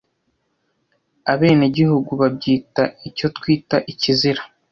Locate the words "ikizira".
3.91-4.41